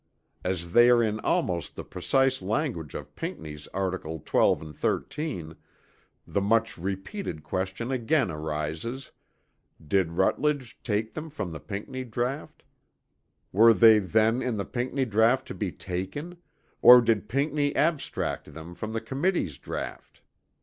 As 0.43 0.73
they 0.73 0.89
are 0.89 1.03
in 1.03 1.19
almost 1.19 1.75
the 1.75 1.83
precise 1.83 2.41
language 2.41 2.95
of 2.95 3.15
Pinckney's 3.15 3.67
articles 3.67 4.23
12 4.25 4.61
and 4.63 4.75
13 4.75 5.55
the 6.25 6.41
much 6.41 6.75
repeated 6.75 7.43
question 7.43 7.91
again 7.91 8.31
arises, 8.31 9.11
did 9.87 10.13
Rutledge 10.13 10.79
take 10.81 11.13
them 11.13 11.29
from 11.29 11.51
the 11.51 11.59
Pinckney 11.59 12.03
draught; 12.03 12.63
were 13.51 13.75
they 13.75 13.99
then 13.99 14.41
in 14.41 14.57
the 14.57 14.65
Pinckney 14.65 15.05
draught 15.05 15.45
to 15.49 15.53
be 15.53 15.71
taken; 15.71 16.37
or 16.81 16.99
did 17.01 17.29
Pinckney 17.29 17.75
abstract 17.75 18.55
them 18.55 18.73
from 18.73 18.93
the 18.93 19.01
Committee's 19.01 19.59
draught? 19.59 20.21